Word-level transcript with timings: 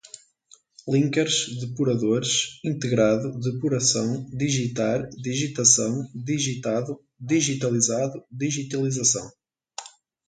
linkers, 0.89 1.59
depuradores, 1.59 2.59
integrado, 2.65 3.39
depuração, 3.39 4.27
digitar, 4.31 5.07
digitação, 5.11 6.09
digitado, 6.15 6.99
digitalizado, 7.19 8.23
digitalização 8.31 9.31